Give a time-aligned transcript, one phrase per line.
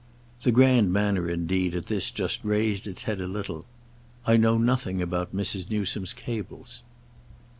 [0.41, 3.67] The grand manner indeed at this just raised its head a little.
[4.25, 5.69] "I know nothing about Mrs.
[5.69, 6.81] Newsome's cables."